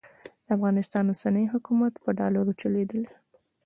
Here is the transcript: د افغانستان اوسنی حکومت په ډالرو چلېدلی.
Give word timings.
د 0.45 0.47
افغانستان 0.57 1.03
اوسنی 1.07 1.45
حکومت 1.53 1.93
په 2.03 2.09
ډالرو 2.19 2.53
چلېدلی. 2.61 3.05